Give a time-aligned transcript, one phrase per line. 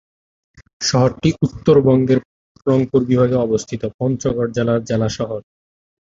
[0.81, 2.19] শহরটি উত্তরবঙ্গের
[2.67, 5.41] রংপুর বিভাগে অবস্থিত পঞ্চগড় জেলার জেলা শহর।